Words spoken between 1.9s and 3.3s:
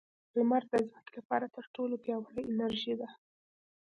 پیاوړې انرژي ده.